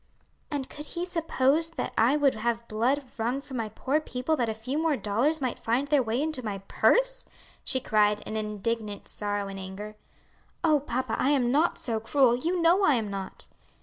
"And 0.49 0.67
could 0.67 0.87
he 0.97 1.05
suppose 1.05 1.69
that 1.69 1.93
I 1.95 2.17
would 2.17 2.33
have 2.33 2.67
blood 2.67 3.03
wrung 3.19 3.39
from 3.39 3.57
my 3.57 3.69
poor 3.69 3.99
people 4.01 4.35
that 4.37 4.49
a 4.49 4.53
few 4.55 4.79
more 4.79 4.97
dollars 4.97 5.41
might 5.41 5.59
find 5.59 5.87
their 5.89 6.01
way 6.01 6.19
into 6.23 6.43
my 6.43 6.57
purse?" 6.67 7.27
she 7.63 7.79
cried 7.79 8.21
in 8.21 8.35
indignant 8.35 9.07
sorrow 9.07 9.47
and 9.47 9.59
anger. 9.59 9.95
"Oh, 10.63 10.79
papa, 10.79 11.15
I 11.19 11.29
am 11.29 11.51
not 11.51 11.77
so 11.77 11.99
cruel, 11.99 12.35
you 12.35 12.59
know 12.63 12.83
I 12.83 12.95
am 12.95 13.11
not." 13.11 13.45